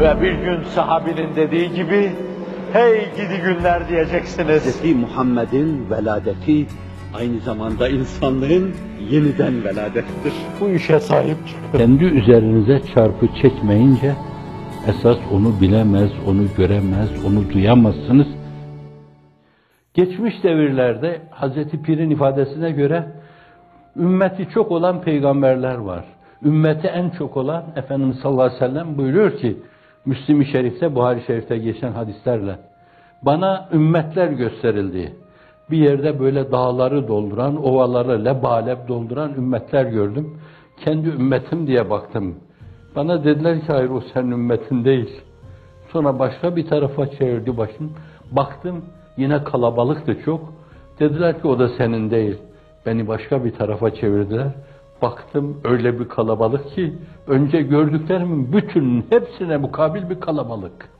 [0.00, 2.12] Ve bir gün sahabinin dediği gibi,
[2.72, 4.82] hey gidi günler diyeceksiniz.
[4.82, 4.94] Hz.
[4.94, 6.66] Muhammed'in veladeti
[7.14, 8.74] aynı zamanda insanlığın
[9.10, 10.32] yeniden veladettir.
[10.60, 11.78] Bu işe sahip çıkın.
[11.78, 14.14] Kendi üzerinize çarpı çekmeyince,
[14.88, 18.26] esas onu bilemez, onu göremez, onu duyamazsınız.
[19.94, 23.06] Geçmiş devirlerde Hazreti Pir'in ifadesine göre
[23.96, 26.04] ümmeti çok olan peygamberler var.
[26.44, 29.56] Ümmeti en çok olan Efendimiz sallallahu aleyhi ve sellem buyuruyor ki
[30.08, 32.58] Müslim-i Şerif'te, Buhari Şerif'te geçen hadislerle
[33.22, 35.12] bana ümmetler gösterildi.
[35.70, 40.40] Bir yerde böyle dağları dolduran, ovaları lebalep dolduran ümmetler gördüm.
[40.84, 42.36] Kendi ümmetim diye baktım.
[42.96, 45.20] Bana dediler ki hayır o senin ümmetin değil.
[45.92, 47.92] Sonra başka bir tarafa çevirdi başım.
[48.32, 48.84] Baktım
[49.16, 50.52] yine kalabalıktı çok.
[51.00, 52.38] Dediler ki o da senin değil.
[52.86, 54.48] Beni başka bir tarafa çevirdiler.
[55.02, 56.94] Baktım öyle bir kalabalık ki
[57.26, 60.90] önce gördüklerimin bütün hepsine mukabil bir kalabalık.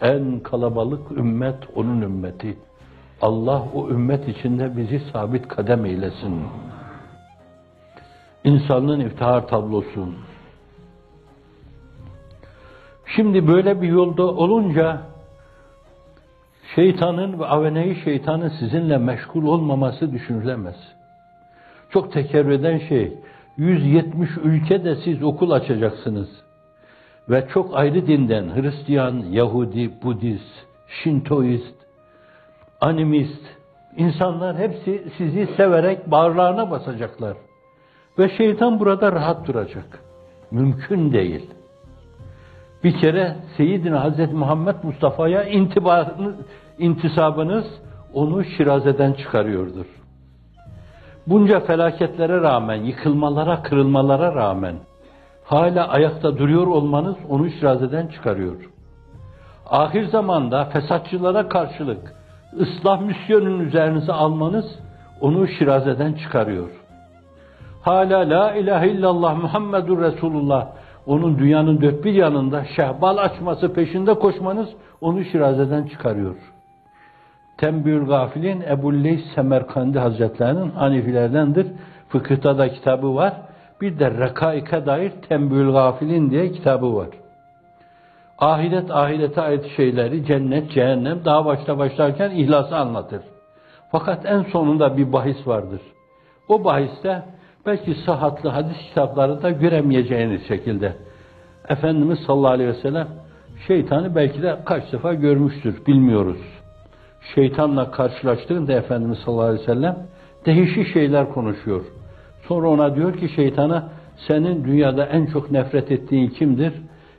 [0.00, 2.58] En kalabalık ümmet onun ümmeti.
[3.22, 6.42] Allah o ümmet içinde bizi sabit kadem eylesin.
[8.44, 10.08] İnsanlığın iftihar tablosu.
[13.16, 15.00] Şimdi böyle bir yolda olunca
[16.74, 20.76] şeytanın ve aveneyi şeytanın sizinle meşgul olmaması düşünülemez.
[21.90, 23.12] Çok tekerrür eden şey,
[23.56, 26.28] 170 ülkede siz okul açacaksınız.
[27.30, 30.66] Ve çok ayrı dinden, Hristiyan, Yahudi, Budist,
[31.02, 31.74] Şintoist,
[32.80, 33.42] animist,
[33.96, 37.36] insanlar hepsi sizi severek bağırlarına basacaklar.
[38.18, 40.00] Ve şeytan burada rahat duracak.
[40.50, 41.50] Mümkün değil.
[42.84, 45.44] Bir kere Seyyidina Hazreti Muhammed Mustafa'ya
[46.78, 47.66] intisabınız
[48.14, 49.99] onu şirazeden çıkarıyordur.
[51.26, 54.74] Bunca felaketlere rağmen, yıkılmalara, kırılmalara rağmen
[55.44, 58.70] hala ayakta duruyor olmanız onu şirazeden çıkarıyor.
[59.70, 62.14] Ahir zamanda fesatçılara karşılık
[62.60, 64.64] ıslah misyonun üzerinize almanız
[65.20, 66.70] onu şirazeden çıkarıyor.
[67.82, 70.66] Hala la ilahe illallah Muhammedur Resulullah
[71.06, 74.68] onun dünyanın dört bir yanında şehbal açması peşinde koşmanız
[75.00, 76.36] onu şirazeden çıkarıyor.
[77.60, 81.66] Tembül Gafil'in Ebu Leys Semerkandi Hazretlerinin Hanifilerdendir.
[82.08, 83.34] Fıkıhta da kitabı var.
[83.80, 87.08] Bir de Rekaik'e dair Tembül Gafil'in diye kitabı var.
[88.38, 93.22] Ahiret, ahirete ait şeyleri, cennet, cehennem daha başta başlarken ihlası anlatır.
[93.92, 95.80] Fakat en sonunda bir bahis vardır.
[96.48, 97.22] O bahiste
[97.66, 100.96] belki sıhhatli hadis kitaplarında göremeyeceğiniz şekilde
[101.68, 103.08] Efendimiz sallallahu aleyhi ve sellem
[103.66, 106.59] şeytanı belki de kaç defa görmüştür, bilmiyoruz.
[107.34, 110.06] Şeytanla karşılaştığında Efendimiz sallallahu aleyhi ve sellem
[110.46, 111.84] değişik şeyler konuşuyor.
[112.48, 113.88] Sonra ona diyor ki şeytana
[114.28, 116.72] senin dünyada en çok nefret ettiğin kimdir?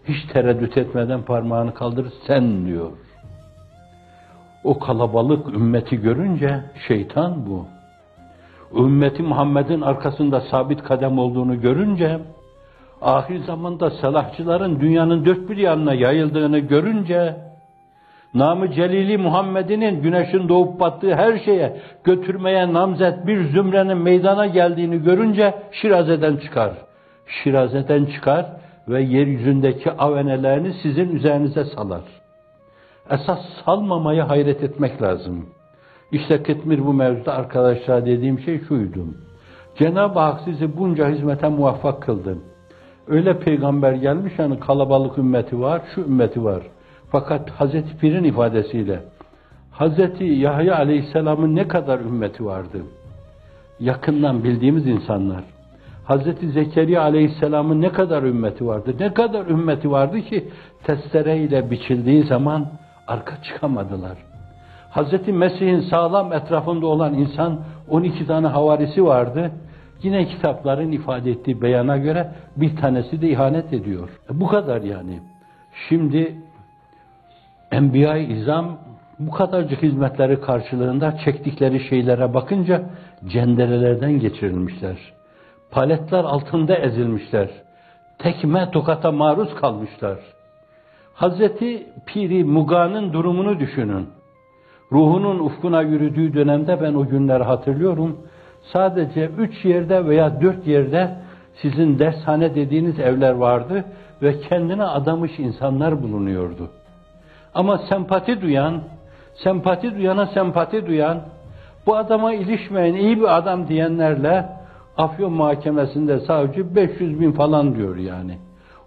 [0.07, 2.91] Hiç tereddüt etmeden parmağını kaldır sen diyor.
[4.63, 7.65] O kalabalık ümmeti görünce şeytan bu.
[8.79, 12.19] Ümmeti Muhammed'in arkasında sabit kadem olduğunu görünce,
[13.01, 17.35] ahir zamanda salahçıların dünyanın dört bir yanına yayıldığını görünce,
[18.33, 25.53] namı celili Muhammed'inin güneşin doğup battığı her şeye götürmeye namzet bir zümrenin meydana geldiğini görünce
[25.71, 26.71] Şiraze'den çıkar.
[27.25, 28.45] Şiraze'den çıkar
[28.87, 32.01] ve yeryüzündeki avenelerini sizin üzerinize salar.
[33.09, 35.45] Esas salmamaya hayret etmek lazım.
[36.11, 39.05] İşte Kıtmir bu mevzuda arkadaşlar dediğim şey şuydu.
[39.75, 42.37] Cenab-ı Hak sizi bunca hizmete muvaffak kıldı.
[43.07, 46.61] Öyle peygamber gelmiş yani kalabalık ümmeti var, şu ümmeti var.
[47.11, 48.99] Fakat Hazreti Pir'in ifadesiyle
[49.71, 52.81] Hazreti Yahya Aleyhisselam'ın ne kadar ümmeti vardı?
[53.79, 55.43] Yakından bildiğimiz insanlar.
[56.05, 58.95] Hazreti Zekeriya Aleyhisselam'ın ne kadar ümmeti vardı?
[58.99, 60.47] Ne kadar ümmeti vardı ki
[60.83, 62.67] testereyle biçildiği zaman
[63.07, 64.17] arka çıkamadılar.
[64.89, 69.51] Hazreti Mesih'in sağlam etrafında olan insan 12 tane havarisi vardı.
[70.03, 74.09] Yine kitapların ifade ettiği beyana göre bir tanesi de ihanet ediyor.
[74.33, 75.19] E bu kadar yani.
[75.89, 76.35] Şimdi
[77.71, 78.77] Enbiya-i İzam
[79.19, 82.81] bu kadarcık hizmetleri karşılığında çektikleri şeylere bakınca
[83.25, 84.97] cenderelerden geçirilmişler.
[85.71, 87.49] Paletler altında ezilmişler.
[88.19, 90.19] Tekme tokata maruz kalmışlar.
[91.13, 94.09] Hazreti Piri Muga'nın durumunu düşünün.
[94.91, 98.17] Ruhunun ufkuna yürüdüğü dönemde ben o günleri hatırlıyorum.
[98.73, 101.17] Sadece üç yerde veya dört yerde
[101.61, 103.85] sizin dershane dediğiniz evler vardı
[104.21, 106.69] ve kendine adamış insanlar bulunuyordu.
[107.53, 108.81] Ama sempati duyan,
[109.35, 111.21] sempati duyana sempati duyan,
[111.85, 114.45] bu adama ilişmeyen iyi bir adam diyenlerle
[114.97, 118.37] Afyon mahkemesinde savcı 500 bin falan diyor yani.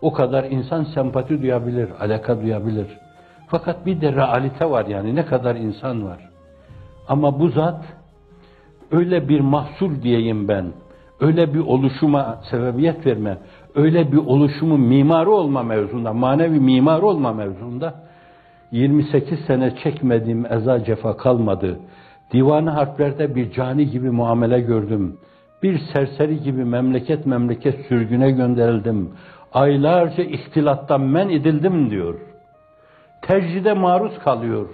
[0.02, 2.86] O kadar insan sempati duyabilir, alaka duyabilir.
[3.48, 6.18] Fakat bir de realite var yani ne kadar insan var.
[7.08, 7.84] Ama bu zat
[8.90, 10.66] öyle bir mahsul diyeyim ben,
[11.20, 13.38] öyle bir oluşuma sebebiyet verme,
[13.74, 17.94] öyle bir oluşumun mimarı olma mevzunda, manevi mimarı olma mevzunda
[18.74, 21.78] 28 sene çekmediğim eza cefa kalmadı.
[22.32, 25.18] Divanı harplerde bir cani gibi muamele gördüm.
[25.62, 29.10] Bir serseri gibi memleket memleket sürgüne gönderildim.
[29.52, 32.14] Aylarca ihtilattan men edildim diyor.
[33.22, 34.68] Tecride maruz kalıyor.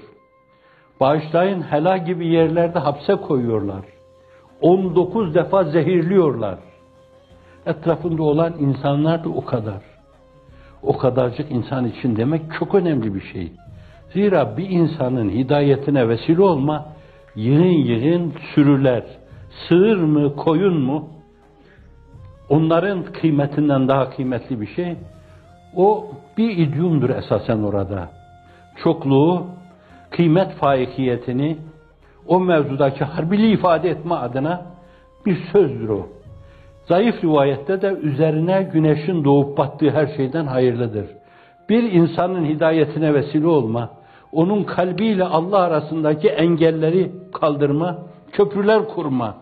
[1.00, 3.84] Bağışlayın hela gibi yerlerde hapse koyuyorlar.
[4.60, 6.58] 19 defa zehirliyorlar.
[7.66, 9.82] Etrafında olan insanlar da o kadar.
[10.82, 13.52] O kadarcık insan için demek çok önemli bir şey.
[14.12, 16.86] Zira bir insanın hidayetine vesile olma,
[17.36, 19.04] yığın yığın sürüler,
[19.68, 21.08] sığır mı, koyun mu,
[22.48, 24.96] onların kıymetinden daha kıymetli bir şey,
[25.76, 26.06] o
[26.38, 28.08] bir idiomdur esasen orada.
[28.82, 29.46] Çokluğu,
[30.10, 31.56] kıymet faikiyetini,
[32.26, 34.62] o mevzudaki harbili ifade etme adına
[35.26, 36.06] bir sözdür o.
[36.88, 41.06] Zayıf rivayette de üzerine güneşin doğup battığı her şeyden hayırlıdır.
[41.68, 43.90] Bir insanın hidayetine vesile olma,
[44.32, 47.98] onun kalbiyle Allah arasındaki engelleri kaldırma,
[48.32, 49.36] köprüler kurma,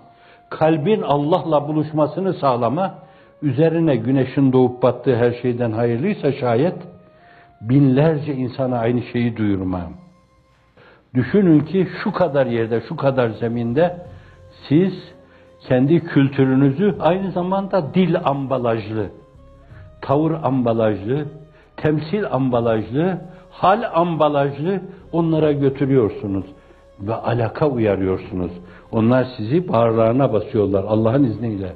[0.51, 2.95] kalbin Allah'la buluşmasını sağlama,
[3.43, 6.77] üzerine güneşin doğup battığı her şeyden hayırlıysa şayet,
[7.61, 9.81] binlerce insana aynı şeyi duyurma.
[11.15, 14.07] Düşünün ki şu kadar yerde, şu kadar zeminde
[14.69, 14.93] siz
[15.69, 19.07] kendi kültürünüzü aynı zamanda dil ambalajlı,
[20.01, 21.25] tavır ambalajlı,
[21.77, 23.21] temsil ambalajlı,
[23.59, 24.81] hal ambalajlı
[25.13, 26.45] onlara götürüyorsunuz
[27.01, 28.53] ve alaka uyarıyorsunuz.
[28.93, 31.73] Onlar sizi bağırlarına basıyorlar Allah'ın izniyle.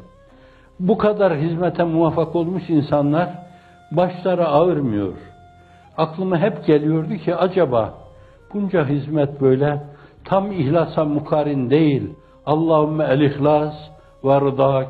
[0.81, 3.29] Bu kadar hizmete muvaffak olmuş insanlar
[3.91, 5.13] başları ağırmıyor.
[5.97, 7.95] Aklıma hep geliyordu ki acaba
[8.55, 9.83] bunca hizmet böyle
[10.25, 12.11] tam ihlasa mukarin değil.
[12.47, 13.75] Allahümme el ihlas
[14.25, 14.89] ve rıdak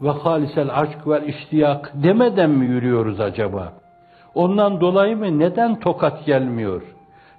[0.00, 3.81] ve halisel aşk ve iştiyak demeden mi yürüyoruz acaba?
[4.34, 6.82] Ondan dolayı mı neden tokat gelmiyor?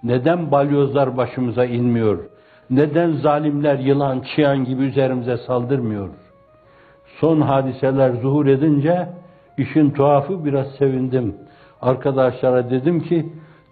[0.03, 2.19] Neden balyozlar başımıza inmiyor?
[2.69, 6.09] Neden zalimler yılan, çıyan gibi üzerimize saldırmıyor?
[7.19, 9.09] Son hadiseler zuhur edince
[9.57, 11.35] işin tuhafı biraz sevindim.
[11.81, 13.25] Arkadaşlara dedim ki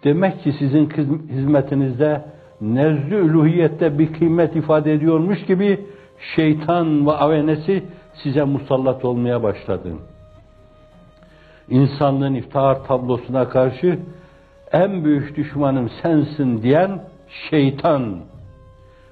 [0.04, 0.90] demek ki sizin
[1.28, 2.24] hizmetinizde
[2.60, 5.86] nezdü üluhiyette bir kıymet ifade ediyormuş gibi
[6.36, 7.82] şeytan ve avenesi
[8.22, 9.88] size musallat olmaya başladı.
[11.68, 13.98] İnsanlığın iftihar tablosuna karşı
[14.72, 17.00] en büyük düşmanım sensin diyen
[17.50, 18.16] şeytan,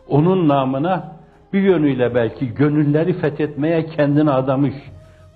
[0.08, 1.12] onun namına
[1.52, 4.74] bir yönüyle belki gönülleri fethetmeye kendini adamış,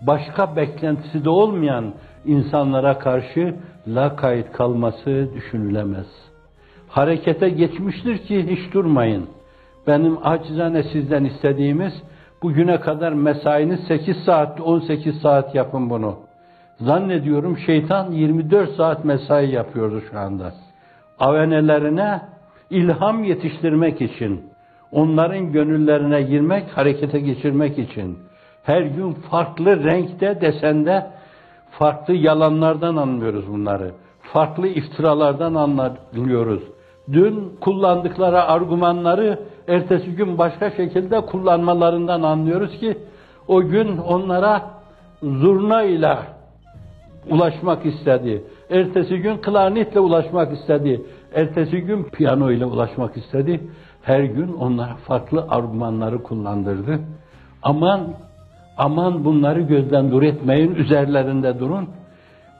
[0.06, 1.94] başka beklentisi de olmayan
[2.26, 3.54] insanlara karşı
[3.86, 6.06] lakayt kalması düşünülemez.
[6.88, 9.26] Harekete geçmiştir ki hiç durmayın.
[9.86, 11.92] Benim acizane sizden istediğimiz
[12.42, 16.16] bugüne kadar mesainiz 8 saat, 18 saat yapın bunu.
[16.80, 20.52] Zannediyorum şeytan 24 saat mesai yapıyordu şu anda.
[21.18, 22.20] Avenelerine
[22.70, 24.42] ilham yetiştirmek için,
[24.92, 28.18] onların gönüllerine girmek, harekete geçirmek için,
[28.62, 31.06] her gün farklı renkte, desende,
[31.70, 33.92] farklı yalanlardan anlıyoruz bunları.
[34.32, 36.62] Farklı iftiralardan anlıyoruz.
[37.12, 39.38] Dün kullandıkları argümanları
[39.68, 42.98] ertesi gün başka şekilde kullanmalarından anlıyoruz ki
[43.48, 44.62] o gün onlara
[45.22, 46.16] zurna ile
[47.30, 48.44] ulaşmak istedi.
[48.70, 51.02] Ertesi gün klarnetle ulaşmak istedi.
[51.34, 53.60] Ertesi gün piyano ile ulaşmak istedi.
[54.02, 57.00] Her gün onlara farklı argümanları kullandırdı.
[57.62, 58.00] Aman,
[58.76, 61.88] aman bunları gözden dur etmeyin, üzerlerinde durun.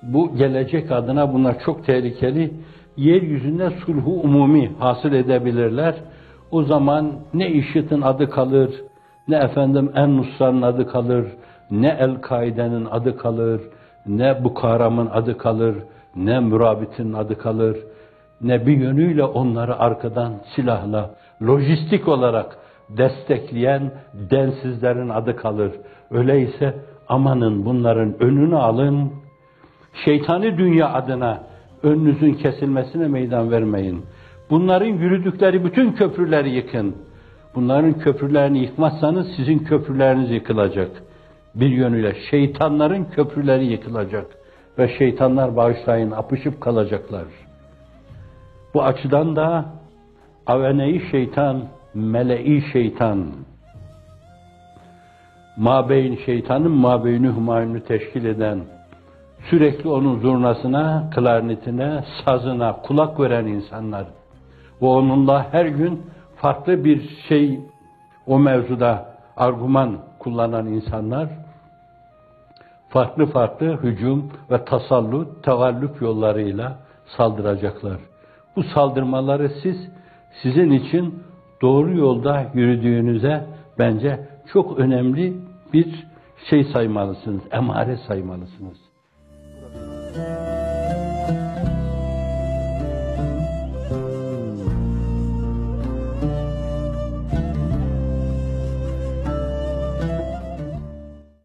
[0.03, 2.55] Bu gelecek adına bunlar çok tehlikeli.
[2.97, 5.95] Yeryüzünde sulhu umumi hasıl edebilirler.
[6.51, 8.71] O zaman ne IŞİD'in adı kalır,
[9.29, 11.27] ne efendim en Nusra'nın adı kalır,
[11.71, 13.61] ne El-Kaide'nin adı kalır,
[14.07, 15.75] ne Bukaram'ın adı kalır,
[16.17, 17.77] ne Mürabit'in adı kalır,
[18.41, 21.11] ne bir yönüyle onları arkadan silahla,
[21.43, 22.57] lojistik olarak
[22.89, 23.91] destekleyen
[24.31, 25.73] densizlerin adı kalır.
[26.11, 26.75] Öyleyse
[27.09, 29.13] amanın bunların önünü alın,
[30.05, 31.43] şeytani dünya adına
[31.83, 34.05] önünüzün kesilmesine meydan vermeyin.
[34.51, 36.95] Bunların yürüdükleri bütün köprüleri yıkın.
[37.55, 40.91] Bunların köprülerini yıkmazsanız sizin köprüleriniz yıkılacak.
[41.55, 44.27] Bir yönüyle şeytanların köprüleri yıkılacak.
[44.79, 47.25] Ve şeytanlar bağışlayın apışıp kalacaklar.
[48.75, 49.65] Bu açıdan da
[50.47, 53.27] aveneyi şeytan, meleği şeytan,
[55.57, 58.61] mabeyn şeytanın mabeyni humayunu teşkil eden
[59.51, 64.05] sürekli onun zurnasına, klarnetine, sazına kulak veren insanlar
[64.83, 66.03] ve onunla her gün
[66.37, 67.61] farklı bir şey
[68.27, 71.29] o mevzuda argüman kullanan insanlar
[72.95, 76.79] farklı farklı hücum ve tasallut, tagallüp yollarıyla
[77.17, 77.97] saldıracaklar.
[78.57, 79.77] Bu saldırmaları siz
[80.43, 81.23] sizin için
[81.63, 83.45] doğru yolda yürüdüğünüze
[83.79, 85.37] bence çok önemli
[85.73, 86.07] bir
[86.51, 88.79] şey saymalısınız, emare saymalısınız.